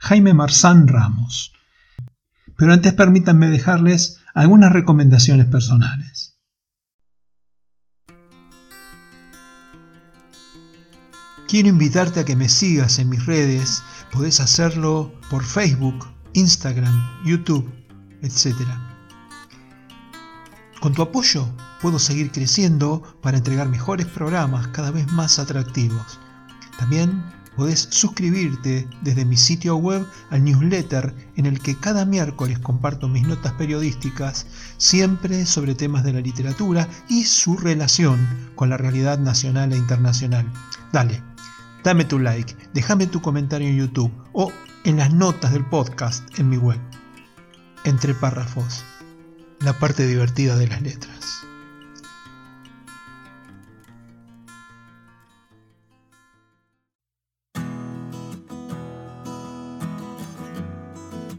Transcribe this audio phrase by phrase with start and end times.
[0.00, 1.52] Jaime Marzán Ramos.
[2.56, 6.38] Pero antes permítanme dejarles algunas recomendaciones personales.
[11.46, 17.70] Quiero invitarte a que me sigas en mis redes, podés hacerlo por Facebook, Instagram, YouTube,
[18.22, 18.56] etc.
[20.80, 21.46] Con tu apoyo
[21.82, 26.18] puedo seguir creciendo para entregar mejores programas cada vez más atractivos.
[26.78, 27.22] También
[27.60, 33.28] podés suscribirte desde mi sitio web al newsletter en el que cada miércoles comparto mis
[33.28, 34.46] notas periodísticas,
[34.78, 40.50] siempre sobre temas de la literatura y su relación con la realidad nacional e internacional.
[40.90, 41.22] Dale,
[41.84, 44.50] dame tu like, déjame tu comentario en YouTube o
[44.84, 46.80] en las notas del podcast en mi web.
[47.84, 48.86] Entre párrafos
[49.58, 51.19] la parte divertida de las letras.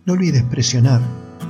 [0.03, 0.99] No olvides presionar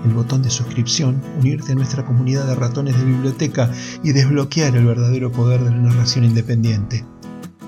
[0.04, 3.72] el botón de suscripción, unirte a nuestra comunidad de ratones de biblioteca
[4.04, 7.06] y desbloquear el verdadero poder de la narración independiente.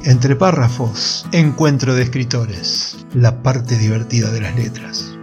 [0.03, 5.17] Entre párrafos, encuentro de escritores, la parte divertida de las letras.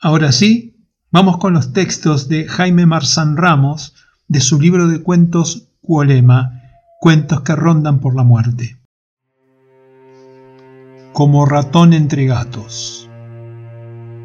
[0.00, 0.78] Ahora sí,
[1.10, 3.94] vamos con los textos de Jaime Marzán Ramos
[4.28, 6.60] de su libro de cuentos Cuolema,
[7.00, 8.76] cuentos que rondan por la muerte.
[11.14, 13.08] Como ratón entre gatos.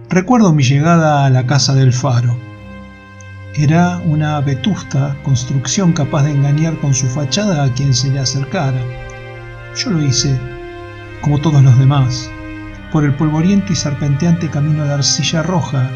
[0.09, 2.35] Recuerdo mi llegada a la casa del faro.
[3.55, 8.81] Era una vetusta construcción capaz de engañar con su fachada a quien se le acercara.
[9.77, 10.37] Yo lo hice,
[11.21, 12.29] como todos los demás,
[12.91, 15.89] por el polvoriento y serpenteante camino de arcilla roja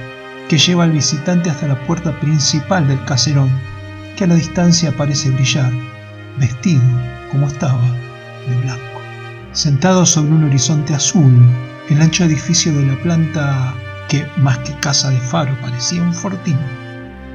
[0.47, 3.66] que lleva al visitante hasta la puerta principal del caserón,
[4.17, 5.71] que a la distancia parece brillar,
[6.39, 6.81] vestido,
[7.31, 7.83] como estaba,
[8.49, 8.81] de blanco.
[9.51, 11.39] Sentado sobre un horizonte azul,
[11.89, 13.75] el ancho edificio de la planta,
[14.09, 16.57] que más que casa de faro parecía un fortín,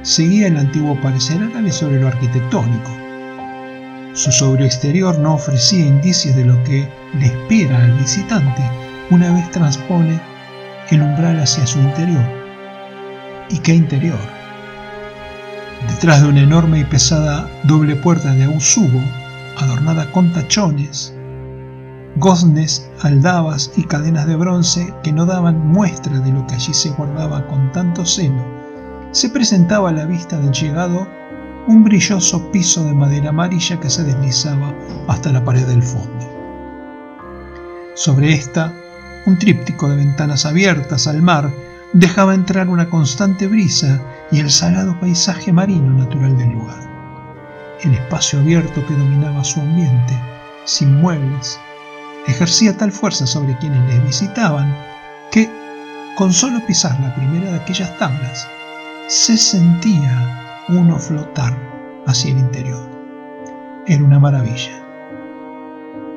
[0.01, 2.91] seguía el antiguo parecer árabe sobre lo arquitectónico.
[4.13, 8.61] Su sobrio exterior no ofrecía indicios de lo que le espera al visitante,
[9.09, 10.19] una vez transpone
[10.89, 12.23] el umbral hacia su interior.
[13.49, 14.32] ¿Y qué interior?
[15.89, 19.01] Detrás de una enorme y pesada doble puerta de ausubo,
[19.57, 21.13] adornada con tachones,
[22.15, 26.89] goznes, aldabas y cadenas de bronce que no daban muestra de lo que allí se
[26.91, 28.43] guardaba con tanto celo,
[29.11, 31.07] se presentaba a la vista del llegado
[31.67, 34.73] un brilloso piso de madera amarilla que se deslizaba
[35.07, 36.29] hasta la pared del fondo.
[37.95, 38.73] Sobre esta
[39.25, 41.51] un tríptico de ventanas abiertas al mar
[41.93, 44.01] dejaba entrar una constante brisa
[44.31, 46.79] y el salado paisaje marino natural del lugar.
[47.81, 50.19] El espacio abierto que dominaba su ambiente,
[50.65, 51.59] sin muebles,
[52.27, 54.75] ejercía tal fuerza sobre quienes les visitaban
[55.31, 55.49] que,
[56.15, 58.47] con solo pisar la primera de aquellas tablas,
[59.07, 61.57] se sentía uno flotar
[62.07, 62.89] hacia el interior.
[63.85, 64.81] Era una maravilla.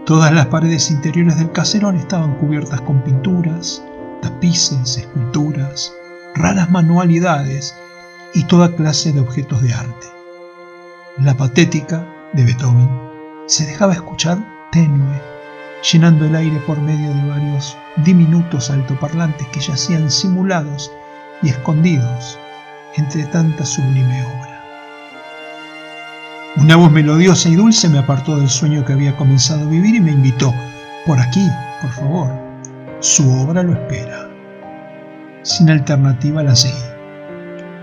[0.05, 3.83] Todas las paredes interiores del caserón estaban cubiertas con pinturas,
[4.23, 5.93] tapices, esculturas,
[6.37, 7.75] raras manualidades
[8.37, 10.07] y toda clase de objetos de arte.
[11.17, 12.87] La patética de Beethoven
[13.47, 14.37] se dejaba escuchar
[14.73, 15.23] tenue,
[15.91, 20.93] llenando el aire por medio de varios diminutos altoparlantes que yacían simulados
[21.43, 22.39] y escondidos
[22.97, 24.65] entre tanta sublime obra.
[26.57, 30.01] Una voz melodiosa y dulce me apartó del sueño que había comenzado a vivir y
[30.01, 30.53] me invitó,
[31.07, 31.49] por aquí,
[31.81, 32.31] por favor,
[33.01, 34.29] su obra lo espera.
[35.43, 36.96] Sin alternativa la seguí.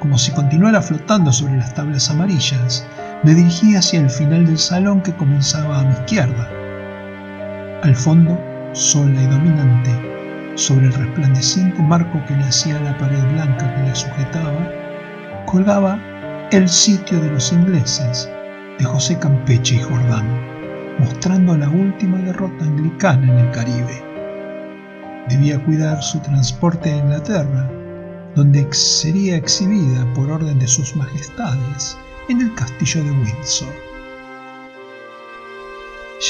[0.04, 2.86] Como si continuara flotando sobre las tablas amarillas,
[3.24, 6.50] Me dirigí hacia el final del salón que comenzaba a mi izquierda.
[7.84, 8.38] Al fondo,
[8.74, 9.92] sola y dominante,
[10.56, 14.70] sobre el resplandeciente marco que le hacía la pared blanca que la sujetaba,
[15.46, 15.98] colgaba
[16.52, 18.30] El sitio de los ingleses
[18.80, 20.28] de José Campeche y Jordán,
[21.00, 24.04] mostrando la última derrota anglicana en el Caribe.
[25.30, 27.70] Debía cuidar su transporte a Inglaterra,
[28.36, 31.98] donde sería exhibida por orden de sus majestades
[32.30, 33.74] en el castillo de Windsor.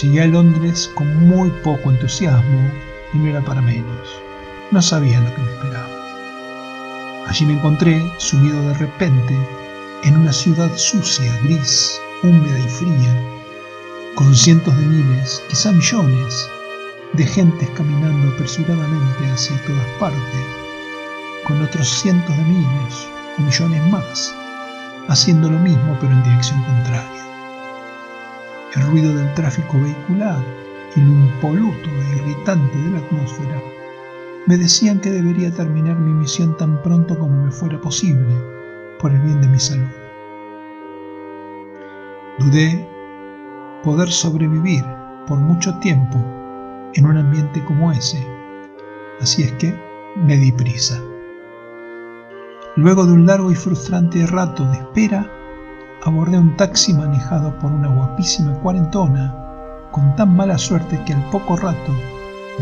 [0.01, 2.71] Llegué a Londres con muy poco entusiasmo
[3.13, 4.09] y no era para menos.
[4.71, 5.89] No sabía lo que me esperaba.
[7.27, 9.37] Allí me encontré sumido de repente
[10.03, 13.33] en una ciudad sucia, gris, húmeda y fría,
[14.15, 16.49] con cientos de miles, quizá millones,
[17.13, 20.62] de gentes caminando apresuradamente hacia todas partes,
[21.45, 23.07] con otros cientos de miles
[23.37, 24.35] o millones más,
[25.07, 27.23] haciendo lo mismo pero en dirección contraria.
[28.75, 30.43] El ruido del tráfico vehicular
[30.95, 33.61] y lo impoluto e irritante de la atmósfera
[34.45, 38.35] me decían que debería terminar mi misión tan pronto como me fuera posible,
[38.99, 39.87] por el bien de mi salud.
[42.39, 42.87] Dudé
[43.83, 44.83] poder sobrevivir
[45.27, 46.17] por mucho tiempo
[46.93, 48.25] en un ambiente como ese,
[49.21, 49.73] así es que
[50.15, 50.99] me di prisa.
[52.75, 55.29] Luego de un largo y frustrante rato de espera,
[56.03, 61.55] abordé un taxi manejado por una guapísima cuarentona, con tan mala suerte que al poco
[61.55, 61.91] rato,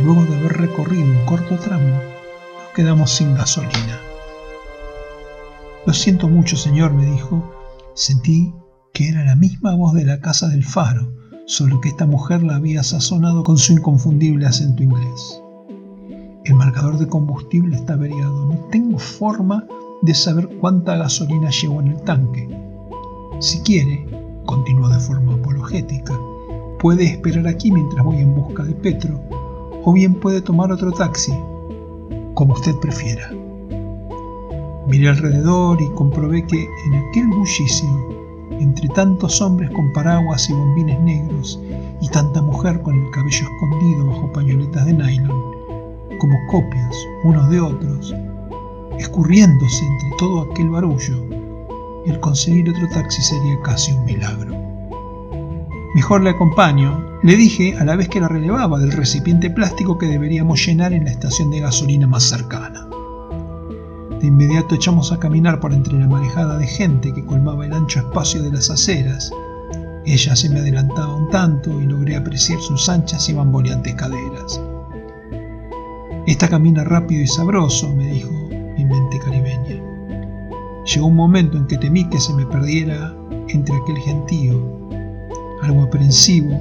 [0.04, 4.02] luego de haber recorrido un corto tramo, nos quedamos sin gasolina.
[5.86, 7.50] Lo siento mucho, señor, me dijo.
[7.94, 8.54] Sentí
[8.94, 11.10] que era la misma voz de la casa del faro,
[11.46, 15.42] solo que esta mujer la había sazonado con su inconfundible acento inglés.
[16.44, 18.46] El marcador de combustible está averiado.
[18.46, 19.66] No tengo forma
[20.02, 22.50] de saber cuánta gasolina llevo en el tanque.
[23.40, 24.06] Si quiere,
[24.46, 26.20] continuó de forma apologética,
[26.80, 29.22] puede esperar aquí mientras voy en busca de Petro,
[29.84, 31.34] o bien puede tomar otro taxi,
[32.34, 33.32] como usted prefiera.
[34.88, 37.88] Miré alrededor y comprobé que en aquel bullicio,
[38.60, 41.60] entre tantos hombres con paraguas y bombines negros
[42.02, 45.42] y tanta mujer con el cabello escondido bajo pañoletas de nylon,
[46.20, 48.14] como copias unos de otros,
[49.02, 51.26] escurriéndose entre todo aquel barullo,
[52.06, 54.56] el conseguir otro taxi sería casi un milagro.
[55.94, 60.08] Mejor le acompaño, le dije a la vez que la relevaba del recipiente plástico que
[60.08, 62.88] deberíamos llenar en la estación de gasolina más cercana.
[64.20, 68.00] De inmediato echamos a caminar por entre la marejada de gente que colmaba el ancho
[68.00, 69.32] espacio de las aceras.
[70.06, 74.62] Ella se me adelantaba un tanto y logré apreciar sus anchas y bamboleantes caderas.
[76.26, 78.31] Esta camina rápido y sabroso, me dijo,
[79.24, 79.82] caribeña.
[80.86, 83.16] Llegó un momento en que temí que se me perdiera
[83.50, 84.90] entre aquel gentío.
[85.62, 86.60] Algo aprensivo,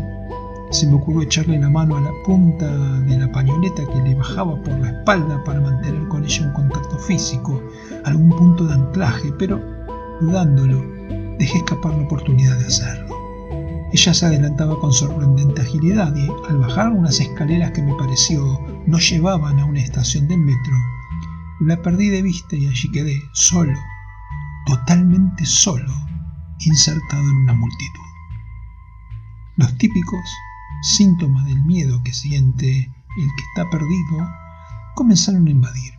[0.70, 2.66] se me ocurrió echarle la mano a la punta
[3.06, 6.98] de la pañoleta que le bajaba por la espalda para mantener con ella un contacto
[6.98, 7.60] físico,
[8.04, 9.60] algún punto de anclaje, pero
[10.20, 10.82] dudándolo,
[11.38, 13.16] dejé escapar la oportunidad de hacerlo.
[13.92, 18.98] Ella se adelantaba con sorprendente agilidad y al bajar unas escaleras que me pareció no
[18.98, 20.74] llevaban a una estación del metro,
[21.60, 23.78] la perdí de vista y allí quedé, solo,
[24.66, 25.92] totalmente solo,
[26.60, 28.00] insertado en una multitud.
[29.56, 30.20] Los típicos
[30.82, 34.28] síntomas del miedo que siente el que está perdido
[34.94, 35.98] comenzaron a invadirme.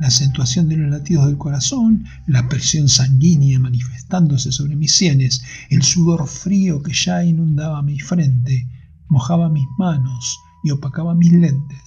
[0.00, 5.82] La acentuación de los latidos del corazón, la presión sanguínea manifestándose sobre mis sienes, el
[5.82, 8.66] sudor frío que ya inundaba mi frente,
[9.08, 11.82] mojaba mis manos y opacaba mis lentes,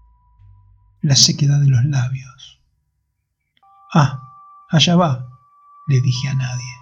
[1.01, 2.62] la sequedad de los labios,
[3.95, 4.23] Ah,
[4.69, 5.29] allá va,
[5.85, 6.73] le dije a nadie.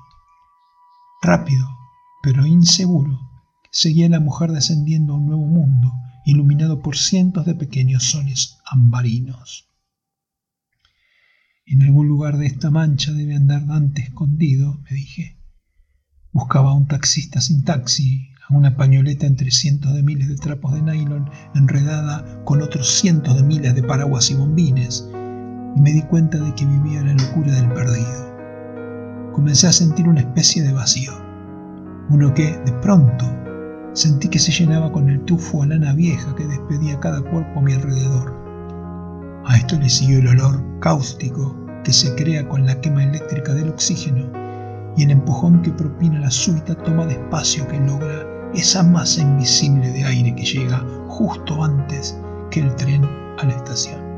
[1.21, 1.67] Rápido,
[2.23, 3.19] pero inseguro,
[3.69, 5.91] seguía la mujer descendiendo a un nuevo mundo,
[6.25, 9.67] iluminado por cientos de pequeños soles ambarinos.
[11.65, 15.37] En algún lugar de esta mancha debe andar Dante escondido, me dije.
[16.31, 20.73] Buscaba a un taxista sin taxi, a una pañoleta entre cientos de miles de trapos
[20.73, 25.09] de nylon enredada con otros cientos de miles de paraguas y bombines,
[25.75, 29.31] y me di cuenta de que vivía la locura del perdido.
[29.33, 31.11] Comencé a sentir una especie de vacío,
[32.09, 33.25] uno que, de pronto,
[33.93, 37.61] sentí que se llenaba con el tufo a lana vieja que despedía cada cuerpo a
[37.61, 38.33] mi alrededor.
[39.45, 43.69] A esto le siguió el olor cáustico que se crea con la quema eléctrica del
[43.69, 44.29] oxígeno
[44.97, 49.89] y el empujón que propina la súbita toma de espacio que logra esa masa invisible
[49.89, 53.05] de aire que llega justo antes que el tren
[53.39, 54.10] a la estación.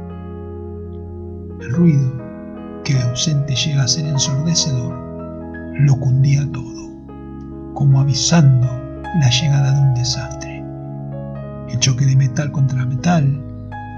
[1.63, 2.11] El ruido,
[2.83, 4.93] que de ausente llega a ser ensordecedor,
[5.79, 6.73] lo cundía todo.
[7.73, 8.67] como avisando
[9.19, 10.63] la llegada de un desastre.
[11.69, 13.41] El choque de metal contra metal,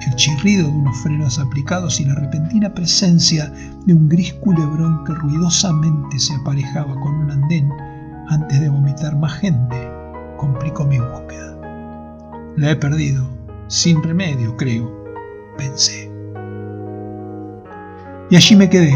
[0.05, 3.51] el chirrido de unos frenos aplicados y la repentina presencia
[3.85, 7.69] de un gris culebrón que ruidosamente se aparejaba con un andén
[8.29, 9.91] antes de vomitar más gente,
[10.37, 11.57] complicó mi búsqueda.
[12.57, 13.27] La he perdido,
[13.67, 15.03] sin remedio, creo,
[15.57, 16.04] pensé.
[18.29, 18.93] Y allí me quedé,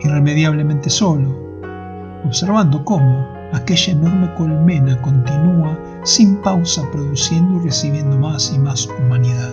[0.00, 1.28] irremediablemente solo,
[2.24, 9.52] observando cómo aquella enorme colmena continúa sin pausa produciendo y recibiendo más y más humanidad.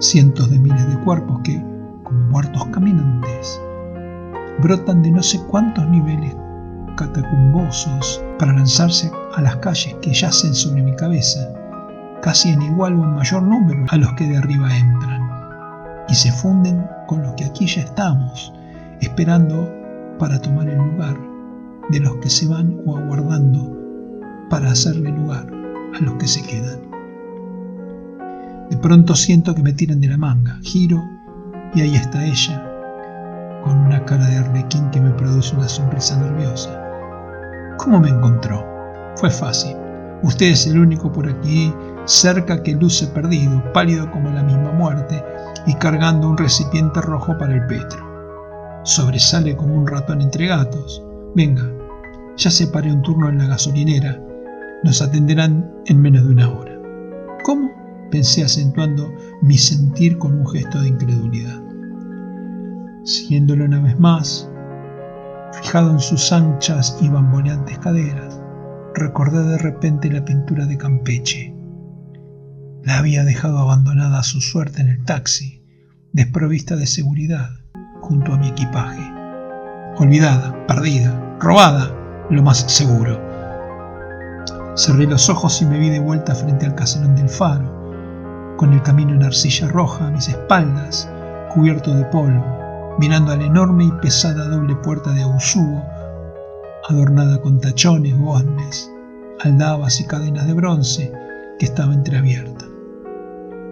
[0.00, 1.64] Cientos de miles de cuerpos que,
[2.02, 3.60] como muertos caminantes,
[4.62, 6.36] brotan de no sé cuántos niveles
[6.96, 11.40] catacumbosos para lanzarse a las calles que yacen sobre mi cabeza,
[12.20, 15.13] casi en igual o en mayor número a los que de arriba entran,
[16.08, 18.52] y se funden con los que aquí ya estamos,
[19.00, 19.72] esperando
[20.18, 21.16] para tomar el lugar
[21.90, 23.76] de los que se van o aguardando
[24.50, 25.46] para hacerle lugar
[25.94, 26.80] a los que se quedan.
[28.70, 31.02] De pronto siento que me tiran de la manga, giro
[31.74, 32.62] y ahí está ella,
[33.62, 36.80] con una cara de arlequín que me produce una sonrisa nerviosa.
[37.78, 38.64] ¿Cómo me encontró?
[39.16, 39.76] Fue fácil.
[40.22, 41.72] Usted es el único por aquí
[42.06, 45.22] cerca que luce perdido, pálido como la misma muerte
[45.66, 48.04] y cargando un recipiente rojo para el petro.
[48.84, 51.02] Sobresale como un ratón entre gatos.
[51.34, 51.70] Venga,
[52.36, 54.20] ya separé un turno en la gasolinera.
[54.82, 56.78] Nos atenderán en menos de una hora.
[57.44, 57.70] ¿Cómo?
[58.10, 61.60] pensé acentuando mi sentir con un gesto de incredulidad.
[63.04, 64.48] Siguiéndolo una vez más,
[65.52, 68.40] fijado en sus anchas y bamboleantes caderas,
[68.94, 71.53] recordé de repente la pintura de Campeche.
[72.84, 75.62] La había dejado abandonada a su suerte en el taxi,
[76.12, 77.48] desprovista de seguridad,
[78.02, 79.10] junto a mi equipaje.
[79.96, 81.90] Olvidada, perdida, robada,
[82.28, 83.18] lo más seguro.
[84.76, 88.82] Cerré los ojos y me vi de vuelta frente al caserón del faro, con el
[88.82, 91.08] camino en arcilla roja a mis espaldas,
[91.54, 95.82] cubierto de polvo, mirando a la enorme y pesada doble puerta de Ausubo,
[96.90, 98.90] adornada con tachones, goznes,
[99.40, 101.12] aldabas y cadenas de bronce
[101.58, 102.73] que estaba entreabierta.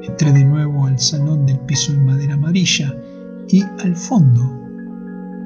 [0.02, 2.92] Entré de nuevo al salón del piso en madera amarilla
[3.48, 4.42] y al fondo,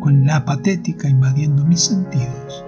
[0.01, 2.65] con la patética invadiendo mis sentidos,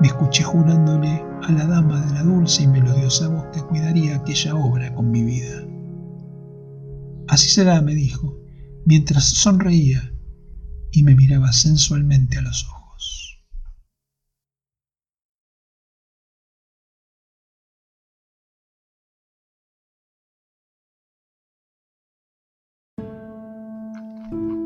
[0.00, 4.54] me escuché jurándole a la dama de la dulce y melodiosa voz que cuidaría aquella
[4.54, 5.62] obra con mi vida.
[7.28, 8.38] Así será, me dijo,
[8.84, 10.12] mientras sonreía
[10.90, 12.81] y me miraba sensualmente a los ojos.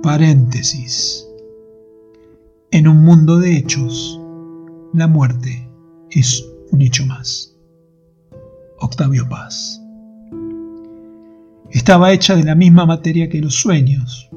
[0.06, 1.26] Paréntesis.
[2.70, 4.20] En un mundo de hechos,
[4.94, 5.68] la muerte
[6.12, 7.56] es un hecho más.
[8.78, 9.82] Octavio Paz.
[11.72, 14.30] Estaba hecha de la misma materia que los sueños,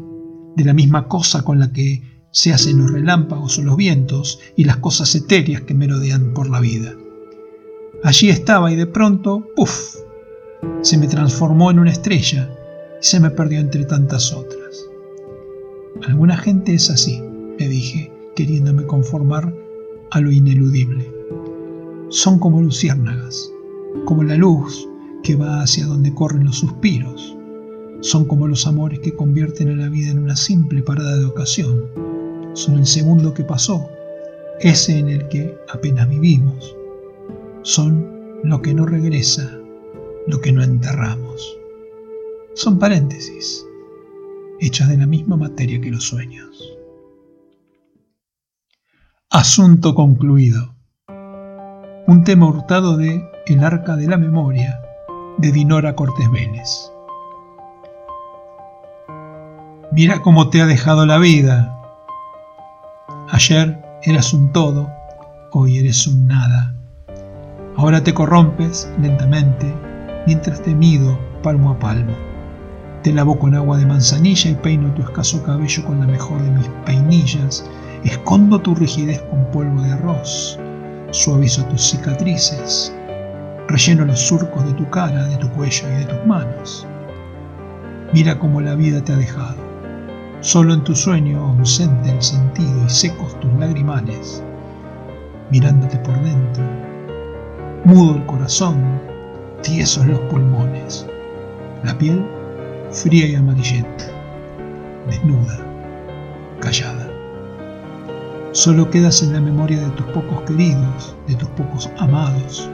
[0.55, 4.63] de la misma cosa con la que se hacen los relámpagos o los vientos y
[4.63, 6.95] las cosas etéreas que merodean por la vida.
[8.03, 9.97] Allí estaba y de pronto, ¡puf!
[10.81, 12.49] se me transformó en una estrella
[12.99, 14.88] y se me perdió entre tantas otras.
[16.07, 17.21] Alguna gente es así,
[17.59, 19.53] me dije, queriéndome conformar
[20.11, 21.11] a lo ineludible.
[22.09, 23.51] Son como luciérnagas,
[24.05, 24.87] como la luz
[25.23, 27.35] que va hacia donde corren los suspiros,
[28.01, 31.85] son como los amores que convierten a la vida en una simple parada de ocasión.
[32.53, 33.89] Son el segundo que pasó,
[34.61, 36.75] ese en el que apenas vivimos.
[37.63, 39.59] Son lo que no regresa,
[40.27, 41.57] lo que no enterramos.
[42.53, 43.65] Son paréntesis,
[44.59, 46.77] hechas de la misma materia que los sueños.
[49.29, 50.75] Asunto concluido.
[52.07, 54.81] Un tema hurtado de El arca de la memoria
[55.37, 56.91] de Dinora Cortés Vélez.
[59.91, 61.75] Mira cómo te ha dejado la vida.
[63.29, 64.89] Ayer eras un todo,
[65.51, 66.75] hoy eres un nada.
[67.75, 69.73] Ahora te corrompes lentamente
[70.27, 72.28] mientras te mido palmo a palmo.
[73.03, 76.51] Te lavo con agua de manzanilla y peino tu escaso cabello con la mejor de
[76.51, 77.65] mis peinillas.
[78.03, 80.59] Escondo tu rigidez con polvo de arroz.
[81.11, 82.93] Suavizo tus cicatrices.
[83.67, 86.87] Relleno los surcos de tu cara, de tu cuello y de tus manos.
[88.13, 89.69] Mira cómo la vida te ha dejado
[90.41, 94.41] Solo en tu sueño ausente el sentido y secos tus lagrimales,
[95.51, 96.63] mirándote por dentro,
[97.83, 99.01] mudo el corazón,
[99.61, 101.05] tiesos los pulmones,
[101.83, 102.25] la piel
[102.91, 104.05] fría y amarillenta,
[105.07, 105.59] desnuda,
[106.59, 107.07] callada.
[108.51, 112.69] Solo quedas en la memoria de tus pocos queridos, de tus pocos amados.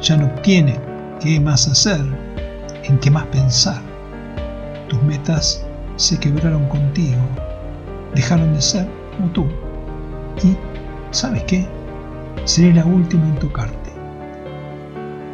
[0.00, 0.78] Ya no tienes
[1.20, 2.00] qué más hacer,
[2.84, 3.82] en qué más pensar.
[4.88, 5.64] Tus metas
[5.96, 7.20] se quebraron contigo,
[8.14, 9.46] dejaron de ser como tú.
[10.44, 10.56] Y,
[11.10, 11.66] ¿sabes qué?
[12.44, 13.90] Seré la última en tocarte.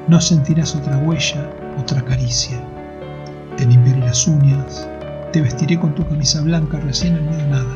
[0.09, 2.59] No sentirás otra huella, otra caricia.
[3.57, 4.89] Te limpiaré las uñas,
[5.33, 7.75] te vestiré con tu camisa blanca recién almidonada.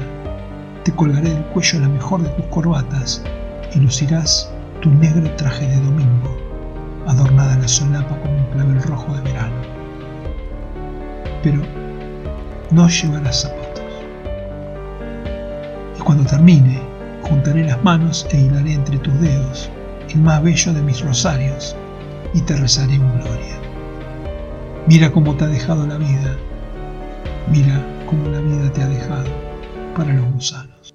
[0.82, 3.22] Te colgaré del cuello la mejor de tus corbatas
[3.74, 6.36] y lucirás tu negro traje de domingo,
[7.06, 9.56] adornada la solapa con un clavel rojo de verano.
[11.42, 11.62] Pero
[12.72, 13.84] no llevarás zapatos.
[15.96, 16.80] Y cuando termine,
[17.22, 19.70] juntaré las manos e hilaré entre tus dedos
[20.10, 21.76] el más bello de mis rosarios
[22.34, 23.67] y te rezaré en gloria.
[24.88, 26.34] Mira cómo te ha dejado la vida
[27.52, 29.28] Mira cómo la vida te ha dejado
[29.94, 30.94] para los gusanos.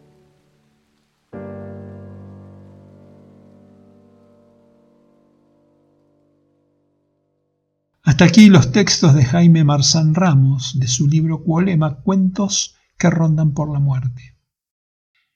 [8.01, 13.53] Hasta aquí los textos de Jaime Marzán Ramos de su libro Cuolema, Cuentos que rondan
[13.53, 14.35] por la muerte.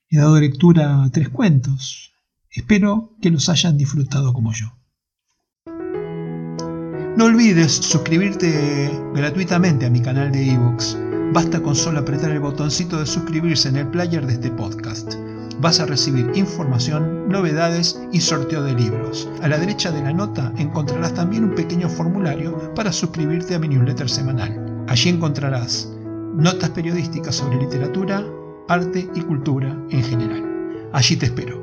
[0.09, 2.11] He dado lectura a tres cuentos.
[2.49, 4.73] Espero que los hayan disfrutado como yo.
[7.17, 10.95] No olvides suscribirte gratuitamente a mi canal de ebooks
[11.33, 15.15] Basta con solo apretar el botoncito de suscribirse en el player de este podcast.
[15.59, 19.27] Vas a recibir información, novedades y sorteo de libros.
[19.41, 23.67] A la derecha de la nota encontrarás también un pequeño formulario para suscribirte a mi
[23.67, 24.85] newsletter semanal.
[24.87, 25.91] Allí encontrarás
[26.35, 28.23] notas periodísticas sobre literatura,
[28.67, 30.89] arte y cultura en general.
[30.93, 31.56] Allí te espero.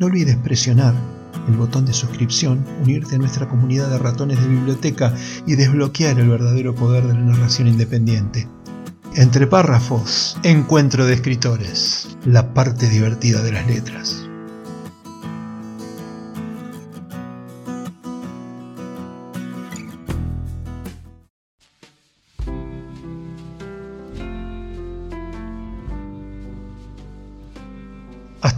[0.00, 0.94] No olvides presionar
[1.46, 5.14] el botón de suscripción, unirte a nuestra comunidad de ratones de biblioteca
[5.46, 8.48] y desbloquear el verdadero poder de la narración independiente.
[9.14, 14.29] Entre párrafos, encuentro de escritores, la parte divertida de las letras.